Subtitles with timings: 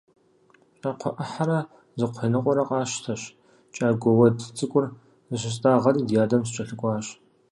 [0.79, 1.59] ЩӀакхъуэ Ӏыхьэрэ
[1.99, 3.21] зы кхъуей ныкъуэрэ къасщтэщ,
[3.75, 4.85] кӀагуэ уэд цӀыкӀур
[5.29, 7.07] зыщыстӏагъэри ди адэм сыкӀэлъыкӀуащ.